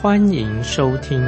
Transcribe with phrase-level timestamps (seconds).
[0.00, 1.18] 欢迎收听。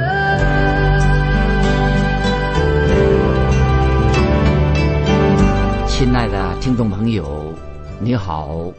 [5.89, 7.53] 亲爱的听众朋友，
[7.99, 8.71] 你好，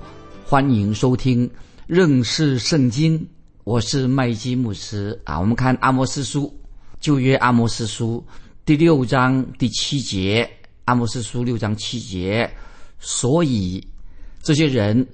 [0.46, 1.48] 欢迎收听。
[1.86, 3.28] 认识圣经，
[3.64, 5.38] 我是麦基牧师啊。
[5.38, 6.50] 我们看阿摩斯书，
[6.98, 8.24] 旧约阿摩斯书
[8.64, 10.48] 第六章第七节，
[10.86, 12.50] 阿摩斯书六章七节。
[12.98, 13.86] 所以
[14.42, 15.06] 这些人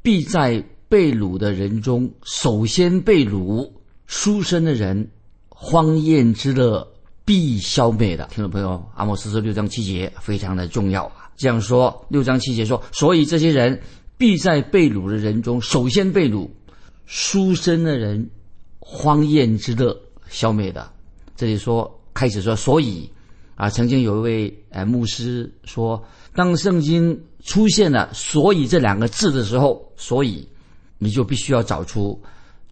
[0.00, 3.68] 必在被掳的人中首先被掳，
[4.12, 5.08] 书生的人
[5.48, 6.86] 荒宴之乐
[7.24, 8.26] 必消灭的。
[8.26, 11.32] 听众朋友，阿摩斯书六章七节非常的重要啊。
[11.34, 13.80] 这样说，六章七节说，所以这些人。
[14.18, 16.48] 必在被掳的人中首先被掳，
[17.06, 18.30] 书生的人，
[18.78, 20.88] 荒宴之乐消灭的。
[21.34, 23.10] 这里说开始说，所以
[23.56, 26.00] 啊，曾经有一位呃牧师说，
[26.36, 30.46] 当圣经出现了“所以”这两个字的时候，所以
[30.98, 32.22] 你就必须要找出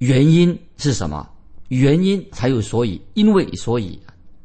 [0.01, 1.27] 原因是什么，
[1.69, 3.99] 原因才有所以，因为所以，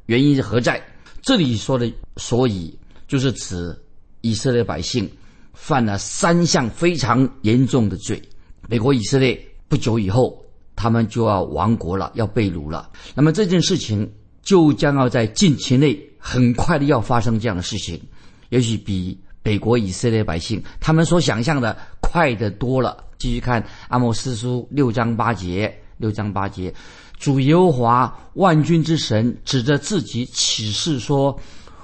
[0.06, 0.82] 原因是何在？
[1.22, 2.78] 这里说的“所以”
[3.10, 3.76] 就是指
[4.22, 5.10] 以色列百姓。
[5.58, 8.22] 犯了三项非常严重的罪，
[8.68, 10.44] 美国以色列不久以后，
[10.76, 12.92] 他们就要亡国了，要被掳了。
[13.16, 14.12] 那么这件事情
[14.44, 17.98] 就将要在近期内很快的要发生这样的事情，
[18.50, 23.05] 也许比北国以色列百姓他们所想象的快得多了。
[23.18, 26.74] 继续看阿莫斯书六章八节，六章八节，
[27.18, 31.40] 主耶和华万军之神指着自己起誓说：“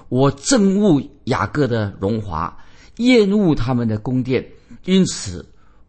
[0.09, 2.55] 我憎恶雅各的荣华。”
[2.97, 4.45] 厌恶他们的宫殿，
[4.83, 5.43] 因此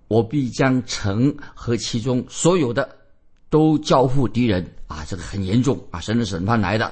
[0.08, 2.88] 我必将城和其中所有的
[3.50, 5.04] 都交付敌人啊！
[5.06, 6.00] 这个很严重啊！
[6.00, 6.90] 神的审判来的。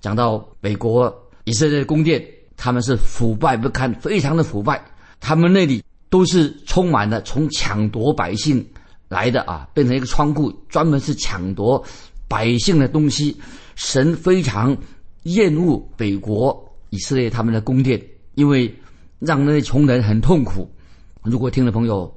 [0.00, 1.14] 讲到美国
[1.44, 2.24] 以色列的宫殿，
[2.56, 4.82] 他们是腐败不堪，非常的腐败。
[5.20, 8.64] 他们那里都是充满了从抢夺百姓
[9.08, 11.84] 来的啊，变成一个仓库，专门是抢夺
[12.28, 13.36] 百姓的东西。
[13.76, 14.76] 神非常
[15.24, 18.02] 厌恶北国以色列他们的宫殿，
[18.34, 18.74] 因为。
[19.20, 20.70] 让那些穷人很痛苦。
[21.24, 22.08] 如果听的朋友，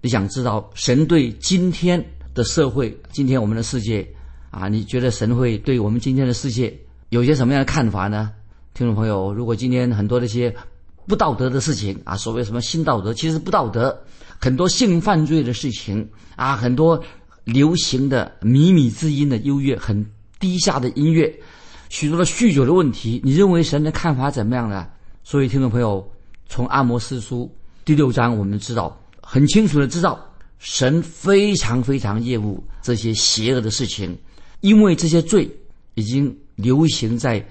[0.00, 2.02] 你想知道神对今天
[2.32, 4.08] 的社会、今天我们的世界
[4.50, 6.74] 啊，你觉得神会对我们今天的世界
[7.10, 8.32] 有些什么样的看法呢？
[8.72, 10.48] 听众朋友，如果今天很多那些
[11.06, 13.96] 不道德的事情啊，所谓什么新道德，其实不道德，
[14.38, 17.02] 很多性犯罪的事情啊，很多
[17.44, 20.04] 流行的靡靡之音的优越、很
[20.38, 21.32] 低下的音乐，
[21.88, 24.86] 许多的酗酒的问题，你认为神的看法怎么样呢？
[25.24, 26.06] 所以，听众朋友。
[26.48, 27.52] 从阿摩斯书
[27.84, 30.24] 第六章，我们知道很清楚的知道，
[30.60, 34.16] 神非常非常厌恶这些邪恶的事情，
[34.60, 35.50] 因为这些罪
[35.94, 37.44] 已经流行在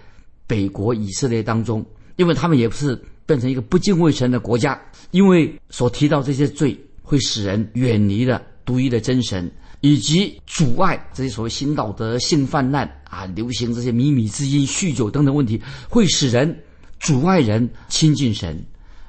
[0.48, 1.86] 北国以色列当中，
[2.16, 4.80] 因为他们也不是变成一个不敬畏神的国家，
[5.12, 16.64] 因为所提到这些罪会使人远离了独一的真神，以及阻碍这些所谓新道德、性泛滥啊，流行这些靡靡之音、酗酒等等问题，会使人
[17.00, 18.64] 阻碍人亲近神。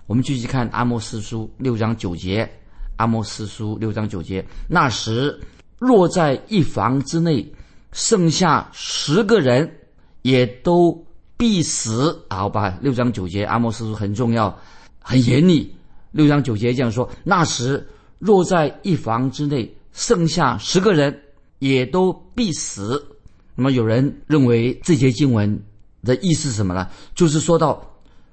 [0.06, 2.48] 我们继续看阿摩斯书六章九节，
[2.96, 5.38] 阿摩斯书六章九节，那时
[5.78, 7.46] 若在一房之内
[7.92, 9.70] 剩下十个人，
[10.22, 11.05] 也都
[11.36, 12.18] 必死。
[12.28, 14.56] 好吧，六章九节，阿摩斯书很重要，
[15.00, 15.74] 很严厉。
[16.12, 17.86] 六章九节这样说：那时
[18.18, 21.22] 若在一房之内剩下十个人，
[21.58, 23.04] 也都必死。
[23.54, 25.62] 那么有人认为这节经文
[26.02, 26.88] 的意思是什么呢？
[27.14, 27.82] 就是说到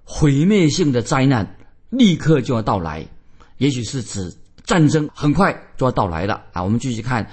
[0.03, 1.57] 毁灭性的灾难。
[1.89, 3.07] 立刻就要到来，
[3.59, 6.63] 也许是指战争很快就要到来了啊！
[6.63, 7.23] 我们继续看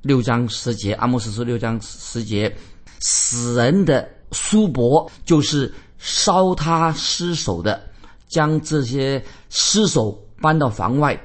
[0.00, 2.50] 六章十节，阿莫斯书六章十节，
[3.00, 7.80] 死人的叔伯就是烧他尸首的，
[8.28, 11.20] 将这些尸首搬到房外，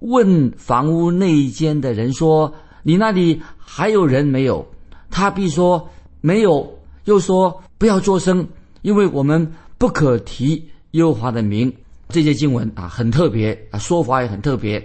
[0.00, 4.66] 问房屋内间的人说：“你那里还有人没有？”
[5.10, 5.88] 他必说
[6.20, 6.72] ：“没有。”
[7.04, 8.46] 又说：“不要作声，
[8.82, 11.72] 因为我们不可提耶和华的名。”
[12.08, 14.84] 这些经文啊很特别啊，说法也很特别。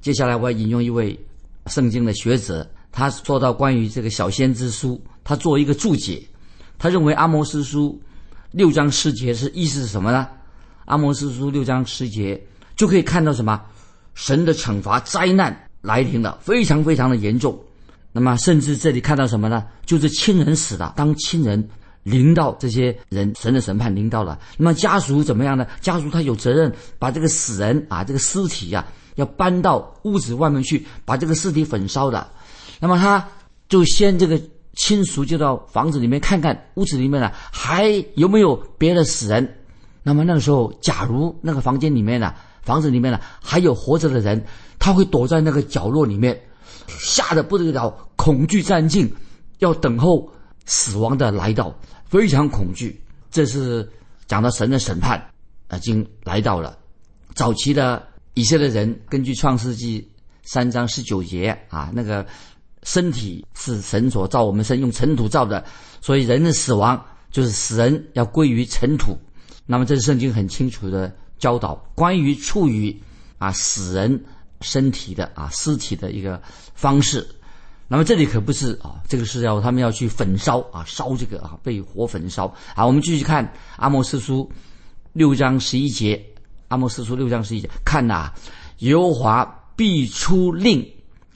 [0.00, 1.18] 接下来我要引用一位
[1.66, 6.22] 圣经的学者，他说到关于这个小先知书，他做一个注解。
[6.80, 8.00] 他认为阿摩斯书
[8.52, 10.26] 六章十节是意思是什么呢？
[10.86, 12.42] 阿摩斯书六章十节
[12.74, 13.60] 就可以看到什么？
[14.14, 17.56] 神的惩罚灾难来临了，非常非常的严重。
[18.12, 19.66] 那么甚至这里看到什么呢？
[19.84, 21.68] 就是亲人死了，当亲人
[22.02, 25.66] 临到这些人，神的审判临到了，那么家属怎么样呢？
[25.82, 28.86] 家属他有责任把这个死人啊，这个尸体呀，
[29.16, 32.26] 要搬到屋子外面去，把这个尸体焚烧的。
[32.80, 33.28] 那么他
[33.68, 34.40] 就先这个
[34.74, 39.56] 亲属就到房子里面看看屋子里面呢还有没有别的死人。
[40.02, 42.32] 那么那个时候，假如那个房间里面呢，
[42.62, 44.42] 房子里面呢还有活着的人，
[44.78, 46.40] 他会躲在那个角落里面，
[46.86, 49.12] 吓得不得了，恐惧战境，
[49.58, 50.26] 要等候
[50.64, 51.74] 死亡的来到，
[52.06, 52.98] 非常恐惧。
[53.30, 53.86] 这是
[54.26, 55.22] 讲到神的审判
[55.74, 56.78] 已经来到了。
[57.34, 58.02] 早期的
[58.34, 60.10] 以色列人根据创世纪
[60.44, 62.24] 三章十九节啊，那个。
[62.82, 65.64] 身体是神所造，我们身用尘土造的，
[66.00, 69.16] 所以人的死亡就是死人要归于尘土。
[69.66, 72.98] 那么这是圣经很清楚的教导，关于处于
[73.38, 74.24] 啊死人
[74.62, 76.40] 身体的啊尸体的一个
[76.74, 77.26] 方式。
[77.86, 82.52] 那么这里可不是啊，这个是要他们要去焚烧啊，烧这个啊被火焚烧。
[82.74, 84.50] 好，我们继续看阿摩斯书
[85.12, 86.24] 六章十一节，
[86.68, 88.32] 阿摩斯书六章十一节，看呐，
[88.78, 89.44] 耶和华
[89.76, 90.88] 必出令，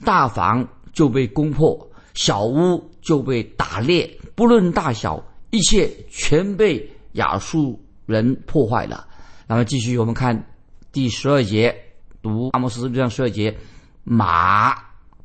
[0.03, 0.67] 大房。
[0.95, 9.05] 就被攻破，小屋就被打裂，不论大小，一切全被亚述人破坏了。
[9.45, 10.47] 那么继续，我们看
[10.91, 11.75] 第十二节，
[12.23, 13.55] 读阿摩斯这样十二节：
[14.03, 14.73] 马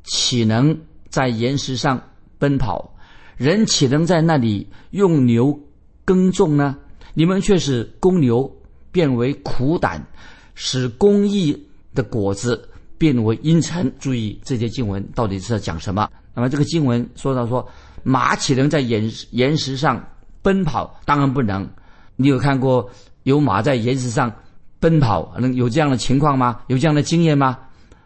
[0.03, 0.77] 岂能
[1.09, 1.99] 在岩石上
[2.37, 2.93] 奔跑？
[3.37, 5.57] 人岂能在那里用牛
[6.05, 6.77] 耕种呢？
[7.13, 8.53] 你们却使公牛
[8.91, 10.05] 变为苦胆，
[10.53, 12.69] 使公义的果子。
[13.01, 13.91] 变为阴沉。
[13.97, 16.07] 注意这些经文到底是在讲什么？
[16.35, 17.67] 那么这个经文说到说，
[18.03, 19.99] 马岂能在岩岩石上
[20.43, 20.95] 奔跑？
[21.03, 21.67] 当然不能。
[22.15, 22.87] 你有看过
[23.23, 24.31] 有马在岩石上
[24.79, 26.59] 奔跑，能有这样的情况吗？
[26.67, 27.57] 有这样的经验吗？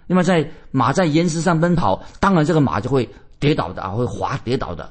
[0.07, 3.07] 那么在马在岩石上奔跑，当然这个马就会
[3.37, 4.89] 跌倒的啊，会滑跌倒的。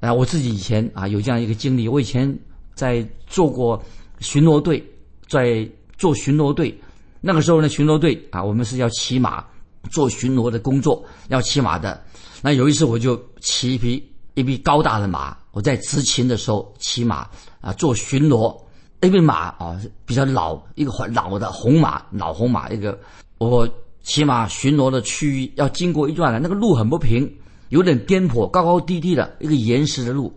[0.00, 2.36] 啊，我自己以前啊有这样一个经历，我以前
[2.74, 3.80] 在做过
[4.18, 4.84] 巡逻队，
[5.28, 5.64] 在
[5.96, 6.76] 做巡逻队。
[7.26, 9.42] 那个时候呢，巡逻队啊，我们是要骑马
[9.90, 11.98] 做巡逻的工作，要骑马的。
[12.42, 17.26] 那有一次，我就骑一匹一匹高大的马，我在执勤的时候骑马
[17.62, 18.54] 啊，做巡逻。
[19.00, 22.98] 那匹马啊比较老，一个老的红马，老红马一个。
[23.38, 23.66] 我
[24.02, 27.30] 骑马巡逻的区域要经过一段那个路很不平，
[27.70, 30.30] 有点颠簸，高高低低的一个岩石的路。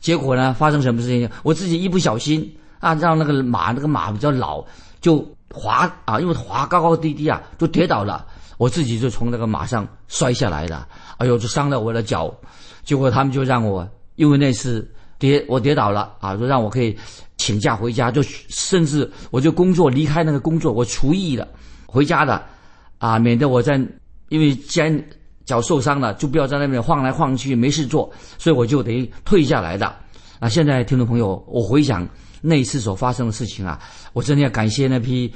[0.00, 1.28] 结果呢，发生什么事情？
[1.42, 4.64] 我自己一不小心啊，让那个马，那个马比较老，
[5.00, 5.26] 就。
[5.52, 8.24] 滑啊，因为滑高高低低啊，就跌倒了。
[8.56, 10.86] 我自己就从那个马上摔下来了，
[11.16, 12.32] 哎呦，就伤了我的脚。
[12.84, 14.88] 结果他们就让我，因为那次
[15.18, 16.96] 跌我跌倒了啊，就让我可以
[17.36, 21.48] 请假回家，就甚至我就工作离开那个工作，我厨艺了
[21.84, 22.40] 回家的
[22.98, 23.74] 啊，免得我在
[24.28, 25.04] 因为既然
[25.44, 28.08] 脚受伤了，就不要在那边晃来晃去没事做，
[28.38, 29.92] 所以我就得退下来的。
[30.38, 32.08] 啊，现在听众朋友，我回想。
[32.40, 33.80] 那一次所发生的事情啊，
[34.12, 35.32] 我真的要感谢那匹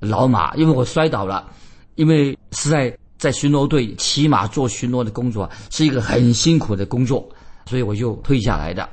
[0.00, 1.50] 老马，因为我摔倒了，
[1.94, 7.28] 因为实在在巡逻队骑马做巡逻的工作是一个很辛苦的工作，
[7.66, 8.88] 所以我就退下来的。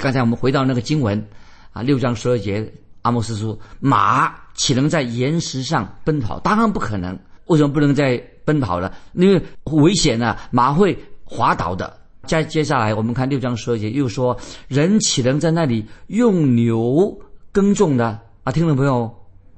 [0.00, 1.26] 刚才我们回到那个经文
[1.72, 2.72] 啊，六章十二节，
[3.02, 6.40] 阿莫斯说：“马岂能在岩石上奔跑？
[6.40, 7.18] 当然不可能。
[7.46, 8.90] 为什么不能在奔跑呢？
[9.12, 14.36] 因为危险呢，马会滑倒的。”接接下来，我们看六章十二节，又说
[14.68, 17.16] 人岂能在那里用牛
[17.52, 18.20] 耕种呢？
[18.42, 19.10] 啊，听众朋友，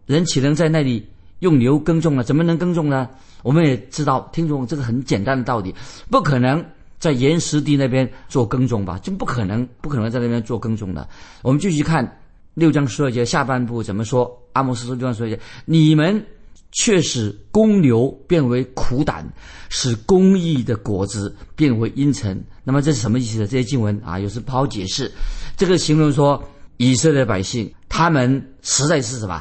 [0.06, 1.06] 人岂能在那里
[1.40, 2.23] 用牛耕种呢？
[2.23, 3.08] 怎么能耕种呢？
[3.42, 5.75] 我们也知道，听众这个很简单的道理，
[6.11, 6.64] 不可能
[6.99, 8.99] 在岩石地那边做耕种吧？
[8.99, 11.08] 就不可能，不可能在那边做耕种的。
[11.42, 12.20] 我们继续看
[12.54, 14.30] 六章十二节下半部怎么说？
[14.52, 16.25] 阿摩斯说六章十二节，你们。
[16.73, 19.26] 却使公牛变为苦胆，
[19.70, 22.44] 使公义的果子变为阴沉。
[22.66, 23.46] 那么这是什么意思呢？
[23.46, 25.08] 这些经文啊，有时不好解释。
[25.56, 26.42] 这个形容说
[26.78, 29.40] 以色列百姓，他们实在是什么？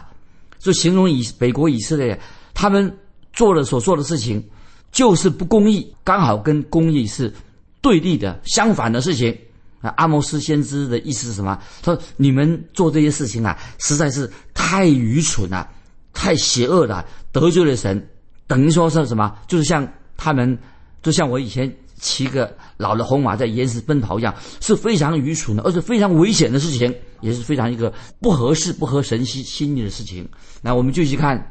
[0.59, 2.19] 就形容以北国以色列，
[2.53, 2.95] 他们
[3.33, 4.47] 做的所做的事情，
[4.91, 7.33] 就是不公义，刚好跟公义是
[7.81, 9.35] 对立的、相反的事情。
[9.81, 11.59] 啊，阿摩斯先知的意思是什么？
[11.81, 15.67] 他说你们做这些事情啊，实在是太愚蠢了。
[16.17, 18.07] 太邪恶了，得罪了神，
[18.47, 19.35] 等于说是什么？
[19.49, 20.57] 就是像他们，
[21.03, 21.69] 就像我以前
[22.05, 24.31] 骑个老的红马在岩石奔跑一样，
[24.61, 30.29] 是非常愚蠢的，而且非常危险的事情，也是非常一个不合适、不合神心心意的事情。
[30.61, 31.35] 那我们继续看《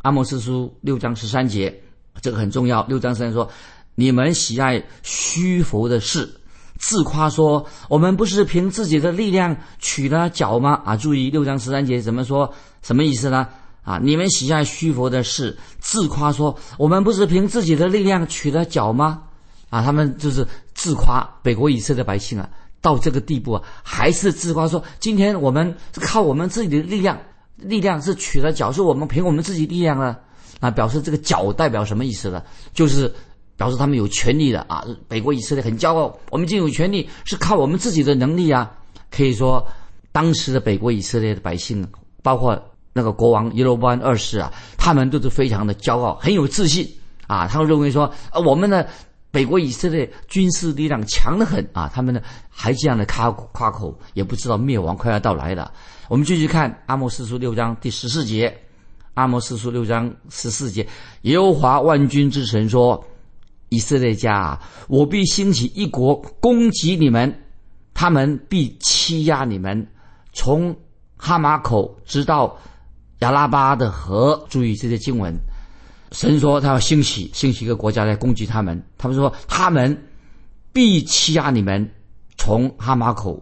[0.00, 1.82] 阿摩斯书》六章十三节，
[2.22, 2.82] 这个很重要。
[2.86, 3.46] 六章十三说
[3.94, 6.40] ：“你们喜爱虚浮的事，
[6.78, 12.50] 自夸说我们不是凭自己的力量取了脚吗？”啊，注意六章十三节怎么说？
[12.80, 13.46] 什么意思呢？
[13.82, 13.98] 啊！
[14.02, 19.22] 你们喜爱虚浮的事，自夸说我们不是凭自己的力量取得脚吗？
[19.70, 19.82] 啊！
[19.82, 22.50] 他们就是自夸北国以色列百姓啊，
[22.82, 27.16] 到这个地步啊，还是自夸说，今天我们是靠我们自己的力量，
[27.56, 30.18] 力量是取了脚，是我们凭我们自己力量啊，
[30.58, 32.42] 啊，表示这个脚代表什么意思呢？
[32.74, 33.10] 就是
[33.56, 38.68] 表示他们有权利的啊，北国以色列很骄傲，我们就有权利，是靠我们自己的能力啊。
[39.08, 39.64] 可以说，
[40.10, 41.86] 当时的北国以色列的百姓，
[42.24, 42.60] 包括
[42.92, 46.88] 那个国王耶罗波安二世啊，他们都是非常的骄傲，很有自信
[47.28, 48.88] 啊，他们认为说，呃，我们的。
[49.30, 51.88] 北国以色列军事力量强得很啊！
[51.94, 55.72] 他们呢还这样的夸夸口，也不知道灭亡快要到来了。
[56.08, 58.52] 我们继续看阿摩斯书六章第十四节，
[59.14, 60.84] 阿摩斯书六章十四节，
[61.22, 63.04] 耶和华万军之神说
[63.70, 64.58] ：“以色列家，
[64.88, 67.32] 我必兴起一国攻击你们，
[67.94, 69.86] 他们必欺压你们，
[70.32, 70.74] 从
[71.16, 72.58] 哈马口直到
[73.20, 75.32] 亚拉巴的河。”注意这些经文。
[76.12, 78.82] 神说他要兴起，兴起一个国家来攻击他们。
[78.98, 79.96] 他们说他们
[80.72, 81.88] 必欺压你们，
[82.36, 83.40] 从哈马口。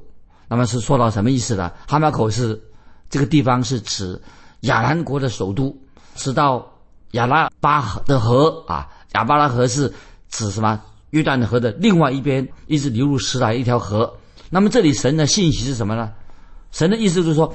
[0.48, 1.72] 那么是说到什么意思呢？
[1.86, 2.60] 哈马口是
[3.08, 4.20] 这个地方是指
[4.60, 5.76] 亚兰国的首都，
[6.14, 6.66] 直到
[7.12, 9.92] 亚拉巴的河啊，亚巴拉河是
[10.30, 10.80] 指什么？
[11.10, 14.14] 约旦河的另外一边，一直流入石来一条河。
[14.50, 16.12] 那么这里神的信息是什么呢？
[16.70, 17.54] 神的意思就是说，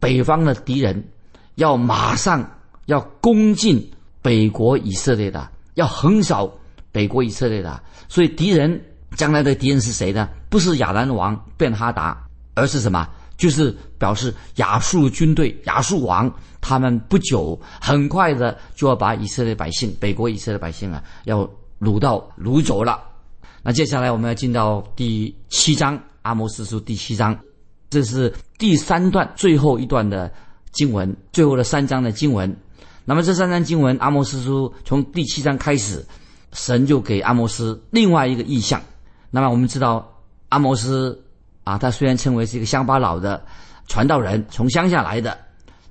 [0.00, 1.08] 北方的敌人
[1.54, 3.88] 要马上要攻进。
[4.22, 6.52] 北国以色列的要横扫
[6.92, 8.80] 北国以色列的，所以敌人
[9.16, 10.28] 将来的敌人是谁呢？
[10.48, 13.08] 不是亚兰王便哈达，而是什么？
[13.36, 21.48] 就是表示亚述军队、亚述王，他们不久很快的就要把以色列百姓、北国以色列百姓啊，要
[21.80, 23.02] 掳到掳走了。
[23.62, 27.38] 那接下来我们要进到第七章《阿摩斯书》第七章，
[27.88, 30.30] 这是第三段最后一段的
[30.72, 32.54] 经文，最后的三章的经文。
[33.10, 36.06] 那么这三章经文，阿摩斯书从第七章开始，
[36.52, 38.80] 神就给阿摩斯另外一个意象。
[39.32, 40.08] 那么我们知道，
[40.50, 41.20] 阿摩斯
[41.64, 43.44] 啊，他虽然称为是一个乡巴佬的
[43.88, 45.36] 传道人，从乡下来的，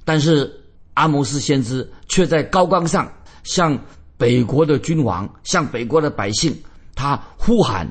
[0.05, 0.49] 但是
[0.93, 3.11] 阿摩斯先知却在高岗上
[3.43, 3.77] 向
[4.17, 6.55] 北国的君王、向北国的百姓，
[6.95, 7.85] 他呼喊，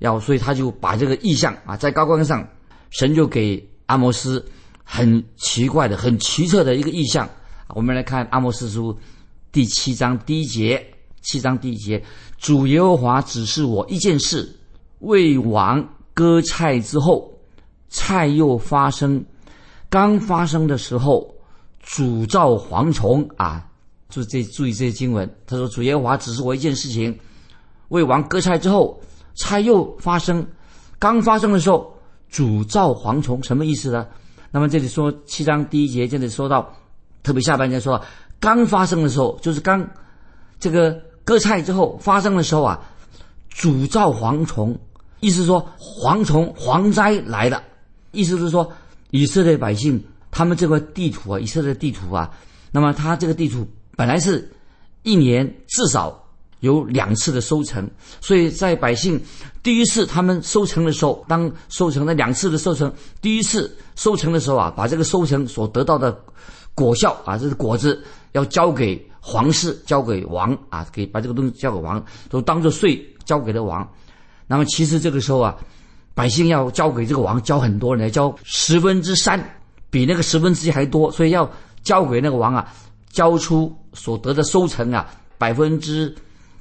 [0.00, 2.44] 要所以他就把这个意象啊，在高岗上，
[2.90, 4.44] 神就给阿摩斯
[4.82, 7.30] 很奇怪的、很奇特的一个意象。
[7.74, 8.92] 我们来看《阿摩斯书》
[9.50, 10.84] 第七章第一节，
[11.22, 12.02] 七章第一节，
[12.36, 14.54] 主耶和华指示我一件事：
[14.98, 17.32] 为王割菜之后，
[17.88, 19.24] 菜又发生。
[19.88, 21.34] 刚发生的时候，
[21.80, 23.66] 主造蝗虫啊！
[24.10, 25.28] 注意这注意这些经文。
[25.46, 27.18] 他说：“主耶和华指示我一件事情：
[27.88, 29.00] 为王割菜之后，
[29.34, 30.46] 菜又发生。
[30.98, 31.94] 刚发生的时候，
[32.28, 34.06] 主造蝗虫，什么意思呢？
[34.50, 36.70] 那么这里说七章第一节，这里说到。
[37.22, 38.02] 特别下半节说，
[38.40, 39.88] 刚发生的时候，就是刚
[40.58, 42.80] 这个割菜之后发生的时候啊，
[43.48, 44.76] 主造蝗虫，
[45.20, 47.62] 意思说蝗虫蝗灾来了，
[48.10, 48.72] 意思是说
[49.10, 50.02] 以色列百姓
[50.32, 52.28] 他们这块地图啊，以色列地图啊，
[52.72, 53.64] 那么他这个地图
[53.96, 54.50] 本来是
[55.04, 56.20] 一年至少
[56.58, 57.88] 有两次的收成，
[58.20, 59.20] 所以在百姓
[59.62, 66.18] 第一次他们收成的时候，当收成的两次的收成，第一次收成的时候啊，把这个收成所得到的。
[66.74, 68.02] 果效啊，这是果子
[68.32, 73.86] 要交给皇室，交给王啊，给把这个东西交给王，都当做税交给了王。
[74.46, 75.56] 那么其实这个时候啊，
[76.14, 79.38] 百姓要交给这个王，交很多人，交十分之三，
[79.90, 81.48] 比那个十分之一还多，所以要
[81.82, 82.66] 交给那个王啊，
[83.10, 86.12] 交出所得的收成啊，百分之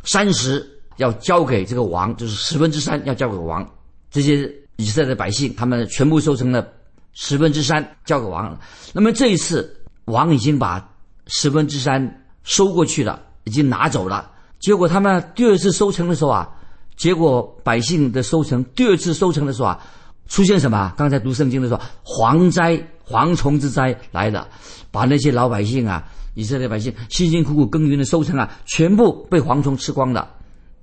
[0.04, 3.68] 三十要交给这个王，就是十分之三要交给王。
[4.12, 6.68] 这些以色列的百姓，他们全部收成了
[7.14, 8.60] 十分之三交给王。
[8.92, 9.78] 那么这一次。
[10.12, 10.88] 王已经把
[11.26, 14.30] 十分之三收过去了，已经拿走了。
[14.60, 16.48] 结果他们第二次收成的时候啊，
[16.96, 19.80] 结果百姓的收成，第二次收成的时候啊，
[20.28, 20.94] 出现什么？
[20.96, 22.78] 刚才读圣经的时候，蝗灾、
[23.08, 24.48] 蝗虫之灾来了，
[24.92, 26.04] 把那些老百姓啊，
[26.36, 30.30] 以色列百姓辛辛苦苦耕耘的收成啊，全部被蝗虫吃光了。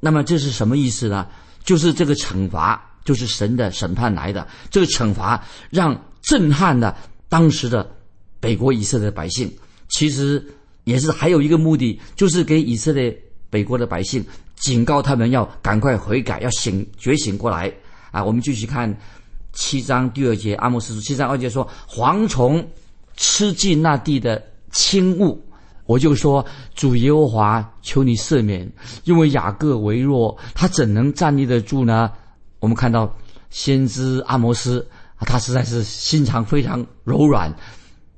[0.00, 1.26] 那么这是什么意思呢？
[1.62, 4.46] 就是这个惩罚，就是神的审判来的。
[4.70, 6.96] 这个惩罚让震撼了
[7.28, 7.88] 当时的。
[8.40, 9.50] 北国以色列的百姓，
[9.88, 10.44] 其实
[10.84, 13.16] 也是还有一个目的，就是给以色列
[13.50, 14.24] 北国的百姓
[14.56, 17.72] 警告他们要赶快悔改，要醒觉醒过来
[18.10, 18.22] 啊！
[18.22, 18.96] 我们继续看
[19.52, 22.66] 七章第二节，阿莫斯书七章二节说：“蝗虫
[23.16, 25.44] 吃尽那地的轻物，
[25.86, 28.70] 我就说主耶和华，求你赦免，
[29.04, 32.10] 因为雅各为弱，他怎能站立得住呢？”
[32.60, 33.16] 我们看到
[33.50, 34.84] 先知阿摩斯
[35.16, 37.54] 啊，他实在是心肠非常柔软。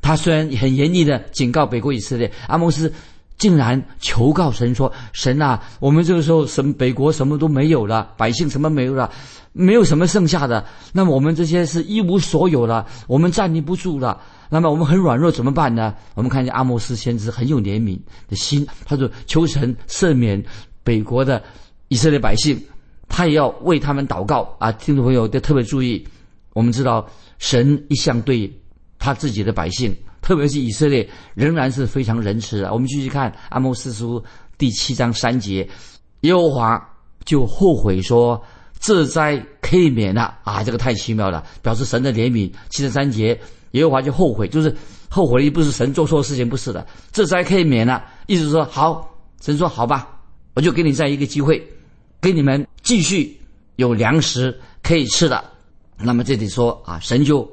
[0.03, 2.93] 他虽然很严厉的警告北国以色列，阿摩斯
[3.39, 9.11] 竟然求告神说：“神啊，我们这个时候什么北国什么都没有了，百姓什么没有了，
[9.53, 10.65] 没有什么剩下的。
[10.93, 14.21] 那么我们这些是一无所有了，我们站立不住了。
[14.51, 15.95] 那么我们很软弱，怎么办呢？
[16.15, 20.43] 我们看见阿摩斯先知很有怜悯的心，他说求神赦免
[20.83, 21.43] 北国的
[21.89, 22.61] 以色列百姓，
[23.09, 24.71] 他也要为他们祷告啊！
[24.73, 26.07] 听众朋友都特别注意，
[26.53, 28.53] 我们知道神一向对
[29.01, 29.93] 他自己的百姓。”
[30.23, 32.71] 特别是以色列仍然是非常仁慈的。
[32.73, 34.23] 我们继续看阿摩斯书
[34.59, 35.67] 第七章三节，
[36.21, 36.79] 耶和华
[37.25, 38.41] 就后悔说
[38.79, 42.53] ：“这灾可以免了啊！”这个太奇妙了，表示神的怜悯。
[42.69, 43.41] 七十三节，
[43.71, 44.73] 耶和华就后悔，就是
[45.09, 48.05] 后悔的不是神做错事情，不是的，这灾可以免了。
[48.27, 50.21] 意思说，好，神说好吧，
[50.55, 51.67] 我就给你再一个机会，
[52.21, 53.41] 给你们继续
[53.77, 55.43] 有粮食可以吃的。
[55.97, 57.51] 那么这里说啊，神就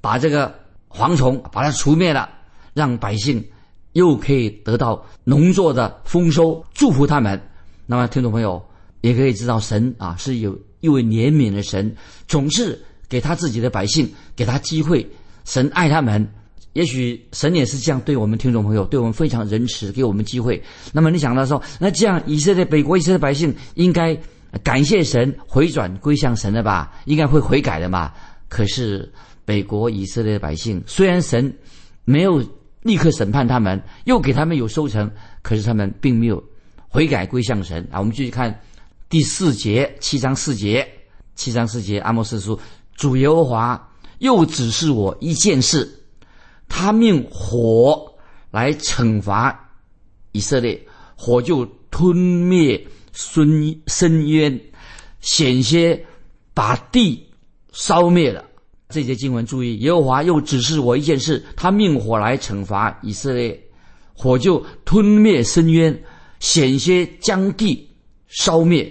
[0.00, 0.52] 把这个。
[0.90, 2.28] 蝗虫把它除灭了，
[2.74, 3.44] 让百姓
[3.92, 7.40] 又可以得到农作的丰收，祝福他们。
[7.86, 8.62] 那么，听众朋友
[9.00, 11.94] 也可以知道，神啊是有一位怜悯的神，
[12.26, 12.78] 总是
[13.08, 15.06] 给他自己的百姓给他机会。
[15.44, 16.26] 神爱他们，
[16.74, 20.62] 也许神也是这样对我们听众朋友，对我们非常仁慈，给我们机会。
[20.92, 24.16] 那么，你想到说，那这样以色列北国以色列百姓应该
[24.62, 26.92] 感谢神，回转归向神的吧？
[27.06, 28.12] 应该会悔改的嘛？
[28.48, 29.10] 可是。
[29.48, 31.50] 北国以色列的百姓，虽然神
[32.04, 32.38] 没有
[32.82, 36.44] 立刻审判他们，又给他们有收成，可是他们并没有
[36.86, 37.98] 悔改归向神啊。
[37.98, 38.60] 我们继续看
[39.08, 40.86] 第四节，七章四节，
[41.34, 42.60] 七章四节，阿莫斯书，
[42.94, 45.88] 主耶和华又指示我一件事，
[46.68, 48.06] 他命火
[48.50, 49.70] 来惩罚
[50.32, 50.78] 以色列，
[51.16, 54.60] 火就吞灭深深渊，
[55.20, 56.04] 险些
[56.52, 57.26] 把地
[57.72, 58.44] 烧灭了。
[58.88, 63.58] 这节经文注意，耶和华又指示我一件事，他命火来惩罚以色列，
[64.14, 65.94] 火就吞灭深渊，
[66.40, 67.86] 险些将地
[68.28, 68.90] 烧灭。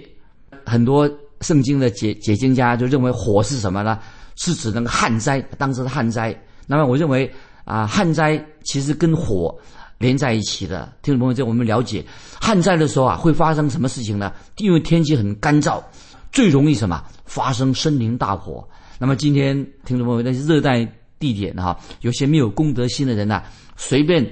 [0.64, 3.98] 很多圣经的解解经家就认为火是什么呢？
[4.36, 6.32] 是指那个旱灾，当时的旱灾。
[6.68, 7.28] 那么我认为
[7.64, 9.52] 啊，旱灾其实跟火
[9.98, 10.92] 连在一起的。
[11.02, 12.06] 听众朋友，这我们了解，
[12.40, 14.32] 旱灾的时候啊，会发生什么事情呢？
[14.58, 15.82] 因为天气很干燥，
[16.30, 18.64] 最容易什么发生森林大火。
[19.00, 20.84] 那么今天听众朋友，那些热带
[21.20, 23.42] 地点哈，有些没有公德心的人呐，
[23.76, 24.28] 随便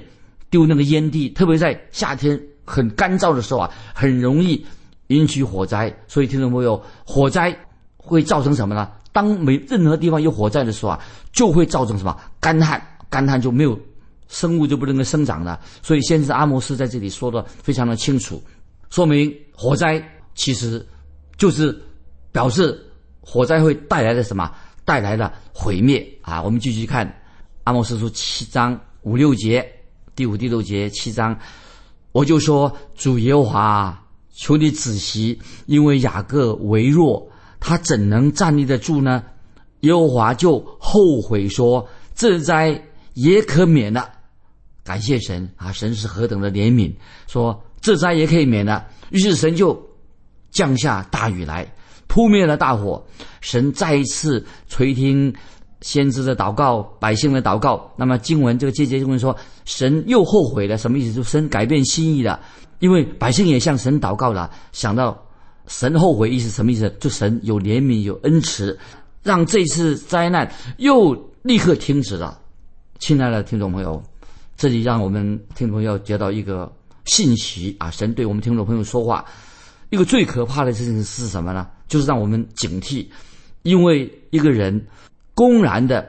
[0.49, 4.65] 丢那个烟蒂，特别在夏天很干燥的时候啊，很容易
[5.07, 5.93] 引起火灾。
[6.09, 7.57] 所以听众朋友，火灾
[7.95, 8.91] 会造成什么呢？
[9.13, 11.01] 当没任何地方有火灾的时候啊，
[11.31, 12.81] 就会造成什么干旱？
[13.09, 13.79] 干旱就没有
[14.27, 15.57] 生物就不能够生长了。
[15.81, 18.43] 所以先知阿摩斯在这里说的非常的清楚，
[18.89, 20.03] 说明火灾
[20.35, 20.85] 其实
[21.37, 21.73] 就是
[22.33, 22.83] 表示。
[23.29, 24.49] 火灾会带来的什么？
[24.85, 26.41] 带来的毁灭啊！
[26.41, 27.05] 我们继续看
[27.65, 29.69] 《阿莫斯书》七章五六节，
[30.15, 31.37] 第五、第六节七章，
[32.13, 34.01] 我就说：主耶和华，
[34.33, 39.21] 求你仔细，因为雅各为弱，他怎能站立得住呢？
[39.81, 41.85] 耶和华就后悔说：
[42.15, 42.81] 这灾
[43.13, 44.09] 也可免了。
[44.85, 45.69] 感谢神啊！
[45.73, 46.95] 神是何等的怜悯，
[47.27, 48.87] 说这灾也可以免了。
[49.09, 49.77] 于是神就
[50.49, 51.69] 降下大雨来。
[52.07, 53.03] 扑灭了大火，
[53.41, 55.33] 神再一次垂听
[55.81, 57.91] 先知的祷告，百姓的祷告。
[57.95, 61.13] 那么经文这个节节经文说，神又后悔了，什么意思？
[61.13, 62.39] 就神改变心意了，
[62.79, 65.17] 因为百姓也向神祷告了，想到
[65.67, 66.89] 神后悔意思什么意思？
[66.99, 68.77] 就神有怜悯有恩慈，
[69.21, 72.39] 让这次灾难又立刻停止了。
[72.99, 74.01] 亲爱的听众朋友，
[74.55, 76.71] 这里让我们听众朋友接到一个
[77.05, 79.23] 信息啊，神对我们听众朋友说话。
[79.89, 81.67] 一个最可怕的事情是什么呢？
[81.87, 83.05] 就是让我们警惕，
[83.63, 84.85] 因为一个人
[85.33, 86.07] 公然的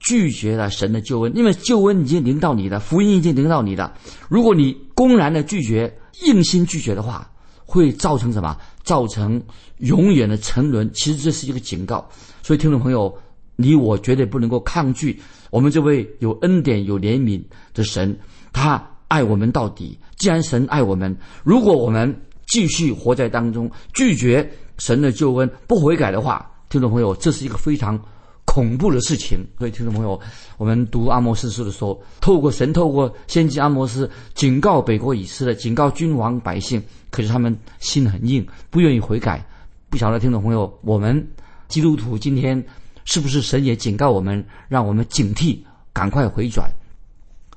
[0.00, 3.92] 拒绝了神的救恩，因为救恩已经临到你了，福音已经临到你了。
[4.28, 5.92] 如果你公然的拒绝、
[6.24, 7.30] 硬心拒绝的话，
[7.64, 8.56] 会造成什么？
[8.82, 9.42] 造成
[9.78, 10.90] 永远的沉沦。
[10.94, 12.08] 其实这是一个警告。
[12.42, 13.14] 所以，听众朋友，
[13.56, 17.42] 你我绝对不能够抗拒我们这位有恩典、有怜悯
[17.74, 18.18] 的神，
[18.52, 19.98] 他爱我们到底。
[20.16, 21.14] 既然神爱我们，
[21.44, 28.00] 如果我们继续活在当中，拒绝神的救恩，不悔改的话，听众朋友，这是一个非常
[28.44, 29.38] 恐怖的事情。
[29.58, 30.18] 所以，听众朋友，
[30.56, 39.44] 我们读阿摩斯书的时候，透过神，透过先知阿摩斯警告北国以色列，警告君王百姓，可是他们心很硬，不愿意悔改。
[39.90, 41.26] 不晓得听众朋友，我们
[41.68, 42.64] 基督徒今天
[43.04, 45.58] 是不是神也警告我们，让我们警惕，
[45.92, 46.70] 赶快回转？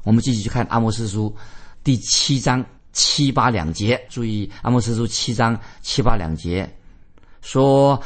[0.03, 1.34] 我们继续去看阿摩斯书
[1.84, 2.65] 第七章。
[2.93, 6.69] 七八两节，注意阿莫斯书七章七八两节，
[7.41, 8.01] 说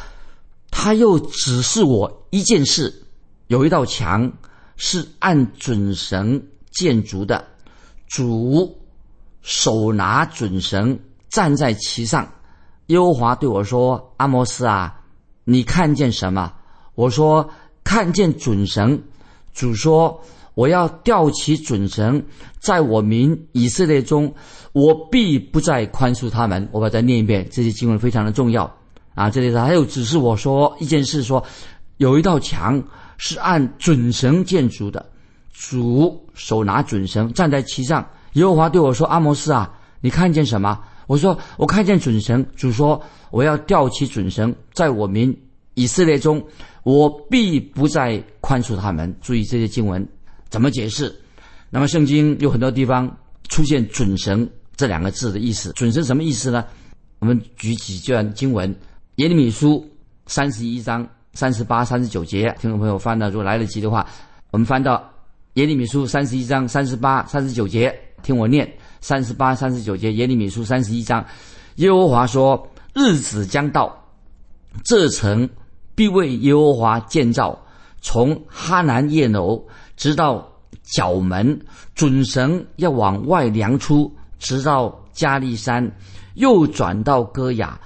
[0.72, 3.04] 他又指示我一件事：
[3.48, 4.32] 有一道墙
[4.76, 7.46] 是按准绳建筑的，
[8.08, 8.78] 主
[9.42, 12.30] 手拿准绳站在其上。
[12.88, 15.02] 耶和华对我说：“阿摩斯啊，
[15.44, 16.54] 你看见什么？”
[16.96, 17.50] 我说
[17.84, 19.02] ：“看见准绳。”
[19.54, 20.22] 主说
[20.54, 22.24] ：“我要吊起准绳，
[22.60, 24.34] 在我民以色列中，
[24.72, 28.72] 我必不再宽恕他们。”我把它念一遍，这些经文非常的重要
[29.16, 29.30] 啊！
[29.30, 31.44] 这里头还有指示我说一件事：说
[31.98, 32.84] 有一道墙
[33.18, 35.04] 是按准绳建筑的，
[35.54, 38.08] 主手拿准绳站在其上。
[38.34, 43.02] 耶和华对我说：“阿摩斯啊，你看见什么？”我说：“我看见准绳。”主说
[43.32, 45.34] ：“我要吊起准绳，在我民
[45.76, 46.46] 以色列中，
[46.84, 50.06] 我必不再宽恕他们。”注意这些经文
[50.50, 51.16] 怎么解释？
[51.70, 55.72] 那么圣经有很多地方出现“准绳”这两个字的意思。
[55.72, 56.66] 准绳什么意思呢？
[57.20, 58.76] 我们举几段经文：
[59.16, 59.90] 耶利米书
[60.26, 62.54] 三十一章三十八、三十九节。
[62.60, 64.06] 听众朋友翻到，如果来得及的话，
[64.52, 65.02] 我们翻到
[65.54, 68.70] 耶利米书三十一章三十八、三十九节，听我念。
[69.00, 71.24] 三十八、三十九节，耶利米书三十一章，
[71.76, 74.04] 耶和华说：“日子将到，
[74.84, 75.48] 这城
[75.94, 77.58] 必为耶和华建造，
[78.02, 79.64] 从哈南叶楼
[79.96, 80.46] 直到
[80.84, 81.58] 角门，
[81.94, 85.90] 准绳要往外量出，直到加利山，
[86.34, 87.80] 又转到戈雅，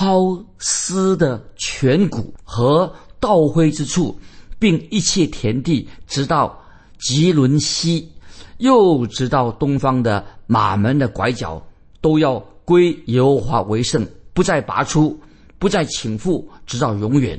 [0.00, 4.18] 抛尸的颧骨和倒灰之处，
[4.58, 6.58] 并一切田地，直到
[6.98, 8.10] 吉伦西。”
[8.56, 11.62] 又直到东方的马门的拐角，
[12.00, 15.18] 都要归耶和华为圣，不再拔出，
[15.58, 17.38] 不再倾覆，直到永远。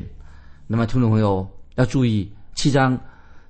[0.67, 3.00] 那么，听众朋友要注意，七章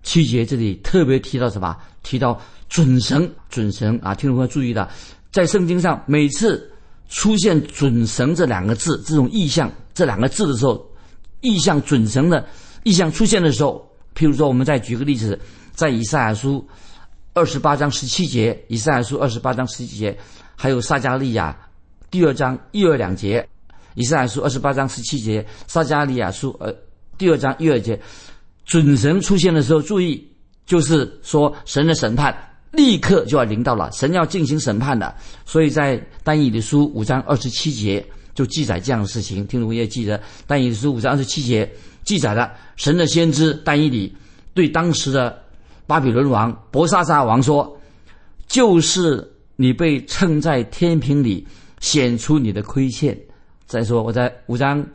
[0.03, 1.75] 七节这里特别提到什么？
[2.01, 4.15] 提到准绳，准绳啊！
[4.15, 4.89] 听众朋友注意的，
[5.31, 6.69] 在圣经上每次
[7.11, 10.83] 出现“准绳”这两个字，这种意象这两个字的时候，
[11.41, 12.43] 意象准绳的
[12.81, 15.39] 意象出现的时候，譬如说，我们再举个例子，
[15.75, 16.67] 在以赛亚书。
[17.33, 20.17] 二十八章十七节，以赛亚书二十八章十七节，
[20.57, 21.57] 还有撒加利亚
[22.09, 23.47] 第二章一二两节，
[23.93, 26.75] 以赛亚书二十八章十七节，撒加利亚书呃
[27.17, 27.97] 第二章一二节，
[28.65, 30.29] 准神出现的时候，注意
[30.65, 32.35] 就是说神的审判
[32.71, 35.13] 立刻就要临到了，神要进行审判的，
[35.45, 41.71] 所以在单以的书五章二十七节就记载这样的事情，听众也记得单以的书五章二十七节
[42.03, 44.15] 记载了神的先知单以里
[44.53, 45.41] 对当时的。
[45.87, 47.77] 巴比伦王伯沙撒王说
[48.47, 51.45] ：“就是你被称在天平里，
[51.81, 53.17] 显出你的亏欠。”
[53.67, 54.85] 再说，我在五章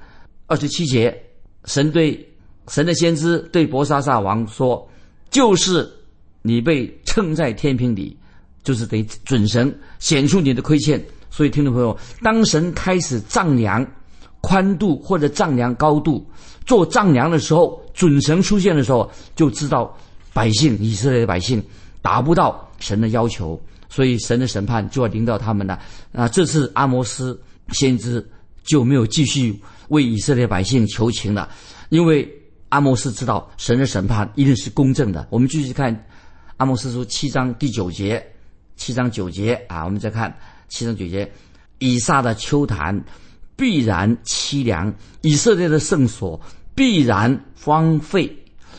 [0.46, 1.14] 二十七节，
[1.66, 2.26] 神对
[2.68, 4.88] 神的先知对伯沙撒王说
[5.28, 5.86] ：“就是
[6.40, 6.86] 你被
[7.24, 8.16] 称在天平里，
[8.62, 13.86] 就是得准神显出你的亏欠。”所以，听众朋友，当神开始丈量
[14.40, 16.24] 宽度或者丈量高度
[16.64, 19.96] 做丈量的时候，准神出现的时候，就知道。
[20.32, 21.64] 百姓以色列的百姓
[22.02, 25.80] 达不到神的要求，所以神的审判就要临到他们了。
[26.12, 27.40] 啊，这次阿摩斯
[27.72, 28.22] 先知
[28.62, 31.48] 就没有继续为以色列百姓求情了，
[31.88, 32.30] 因为
[32.68, 35.26] 阿摩斯知道神的审判一定是公正的。
[35.30, 36.06] 我们继续看
[36.56, 38.24] 阿摩斯书七章第九节，
[38.76, 40.34] 七章九节啊，我们再看
[40.68, 41.30] 七章九节，
[41.78, 43.04] 以撒的秋坛
[43.56, 46.40] 必然凄凉，以色列的圣所
[46.74, 48.34] 必然荒废，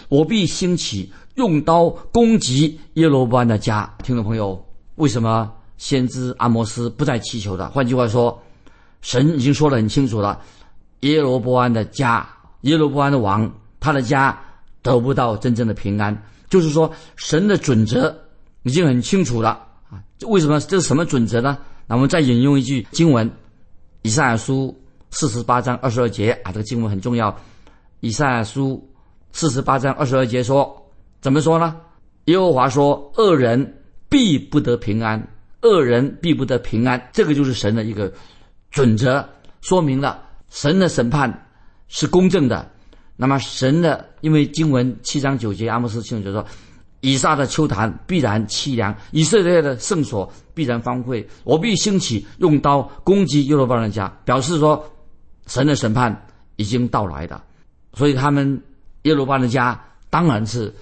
[0.10, 1.12] 我必兴起。
[1.36, 7.70] 用刀攻击耶罗波安的家，听众朋友，为什么先知阿摩斯不再祈求的？
[7.70, 8.42] 换句话说，
[9.02, 10.42] 神已经说得很清楚了，
[11.02, 12.28] 耶罗波安的家，
[12.62, 14.36] 耶罗波安的王，他的家
[14.82, 16.24] 得不到真正的平安。
[16.50, 18.16] 就是说，神的准则
[18.64, 19.50] 已经很清楚了
[19.90, 20.04] 啊！
[20.28, 21.58] 为什么这是什么准则呢？
[21.88, 23.30] 那我们再引用一句经文，
[24.02, 24.76] 《以赛亚书》
[25.12, 27.32] 四十八章二十二节啊，这个经文很重要，
[28.00, 28.90] 《以赛亚书》
[29.32, 30.84] 四十八章二十二节说。
[31.20, 31.76] 怎么说呢？
[32.26, 35.28] 耶和华说：“恶人必不得平安，
[35.64, 38.14] 恶人必不得平安。”这个就是神的一个
[38.70, 39.28] 准则，
[39.60, 41.48] 说明了神的审判
[41.88, 42.70] 是公正的。
[43.18, 46.46] 那么神的，因为经文七章九节，阿摩斯清楚说
[47.02, 51.28] ：“以撒的秋坛必然凄凉，以色列的圣所必然荒废。
[51.44, 54.90] 我必兴起，用刀攻击耶罗波人家，表示说
[55.48, 56.26] 神的审判
[56.56, 57.42] 已经到来的。
[57.94, 58.64] 所以他们
[59.02, 59.78] 耶罗波人家
[60.10, 60.74] 当然是。”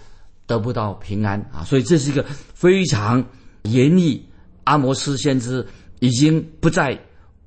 [0.48, 1.63] 得不到平安啊！
[1.63, 3.26] 所以这是一个非常
[3.63, 4.24] 严厉。
[4.65, 5.65] 阿摩斯先知
[6.02, 6.95] 已经不再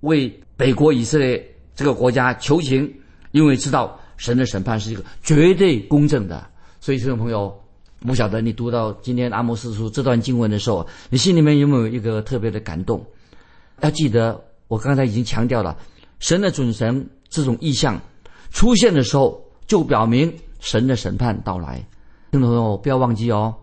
[0.01, 2.93] 为北国以色列这个国家求情，
[3.31, 6.47] 因为知道神的审判是一个绝对公正的。
[6.81, 7.59] 所以，听众朋友，
[8.01, 13.03] 不晓得你读到今天阿摩斯书这段经文的时候，你心里面有没有一个特别的感动？
[13.81, 15.77] 要记得，我刚才已经强调了，
[16.19, 18.01] 神的准神这种意象
[18.51, 21.77] 出现的时候，就表明神的审判到来。
[22.31, 23.55] 听众朋友，不要忘记哦，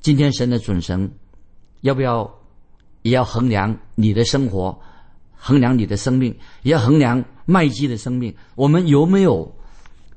[0.00, 1.10] 今天神的准神
[1.80, 2.28] 要不要
[3.02, 4.78] 也要衡量你的生活，
[5.36, 8.34] 衡量你的生命，也要衡量麦基的生命。
[8.54, 9.52] 我们有没有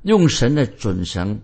[0.05, 1.39] 用神的准绳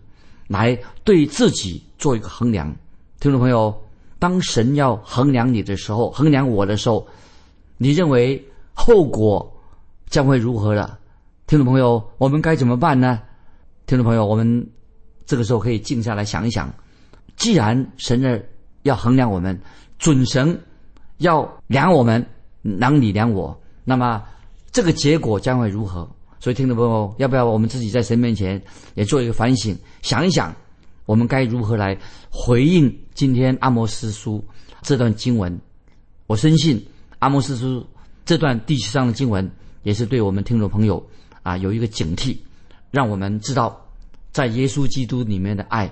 [0.47, 2.73] 来对自己做一个衡量？
[3.19, 3.75] 听众朋友，
[4.19, 7.05] 当神要衡量你的时候，衡量我的时候，
[7.77, 8.43] 你认为
[8.73, 9.51] 后果
[10.09, 10.99] 将会如何了？
[11.47, 13.19] 听众朋友，我们该怎么办呢？
[13.87, 14.69] 听众朋友，我们
[15.25, 16.71] 这个时候可以静下来想一想。
[17.37, 18.43] 既然神的
[18.83, 19.59] 要衡量我们，
[19.97, 20.55] 准绳
[21.17, 22.23] 要量我们，
[22.61, 24.23] 量你量我，那么
[24.71, 26.07] 这个结果将会如何？
[26.41, 28.59] 所以，听众朋友，要不要我们自己在神面前
[28.95, 30.53] 也做一个反省，想一想，
[31.05, 31.95] 我们该如何来
[32.31, 34.43] 回应今天阿摩斯书
[34.81, 35.57] 这段经文？
[36.25, 36.83] 我深信
[37.19, 37.85] 阿摩斯书
[38.25, 39.49] 这段第七章的经文，
[39.83, 41.01] 也是对我们听众朋友
[41.43, 42.35] 啊有一个警惕，
[42.89, 43.79] 让我们知道
[44.31, 45.89] 在耶稣基督里面的爱。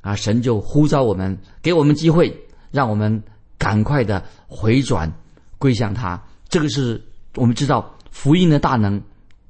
[0.00, 0.16] 啊！
[0.16, 2.36] 神就呼召我们，给我们机会，
[2.72, 3.22] 让我们
[3.56, 5.08] 赶快的回转
[5.58, 6.20] 归向他。
[6.48, 7.00] 这个是
[7.36, 9.00] 我们知道福音的大能，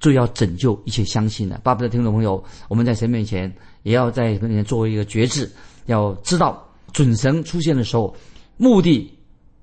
[0.02, 1.58] 就要拯救一切相信的。
[1.64, 3.50] 巴不得听众朋友，我们在神面前
[3.84, 5.50] 也要在面前作为一个决志，
[5.86, 6.62] 要知道
[6.92, 8.14] 准神出现的时候，
[8.58, 9.10] 目的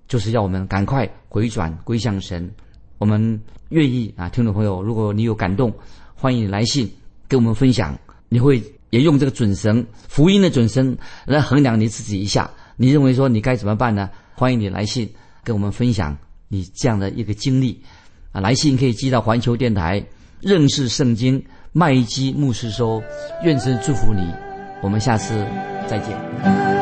[0.08, 2.50] 就是要我们赶快回转归向神。
[2.98, 5.72] 我们愿意啊，听众朋友，如果你有感动，
[6.16, 6.90] 欢迎你来信
[7.28, 7.96] 跟我们分享，
[8.30, 8.60] 你会。
[8.92, 10.98] 也用这个准绳，福音的准绳
[11.28, 12.50] 来衡量你自己一下。
[12.76, 14.10] 你认为说你该怎么办呢？
[14.34, 15.08] 欢迎你来信
[15.44, 17.80] 跟我们分享你这样的一个经历。
[18.32, 20.04] 啊，来信可以寄到环球电台
[20.42, 23.02] 认识圣经麦基牧师说。
[23.44, 24.34] 愿神祝福你，
[24.82, 25.46] 我们下次
[25.88, 26.79] 再见。